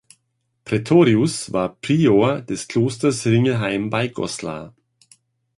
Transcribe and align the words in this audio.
Praetorius 0.65 1.53
war 1.53 1.75
Prior 1.75 2.41
des 2.41 2.67
Klosters 2.67 3.23
Ringelheim 3.27 3.91
bei 3.91 4.07
Goslar. 4.07 4.73